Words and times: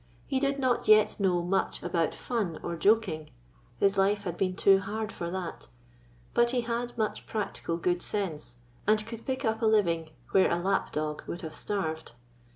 He 0.25 0.39
did 0.39 0.57
not 0.57 0.87
yet 0.87 1.19
know 1.19 1.43
much 1.43 1.83
about 1.83 2.15
fun 2.15 2.59
or 2.63 2.75
joking— 2.75 3.29
his 3.79 3.99
life 3.99 4.23
had 4.23 4.35
been 4.35 4.55
too 4.55 4.79
hard 4.79 5.11
for 5.11 5.29
that— 5.29 5.67
but 6.33 6.49
he 6.49 6.61
had 6.61 6.97
much 6.97 7.27
practical 7.27 7.77
good 7.77 8.01
sense, 8.01 8.57
and 8.87 9.05
could 9.05 9.27
pick 9.27 9.45
up 9.45 9.61
a 9.61 9.67
living 9.67 10.09
where 10.31 10.49
a 10.49 10.57
lapdog 10.57 11.21
would 11.27 11.41
have 11.41 11.55
starved. 11.55 12.13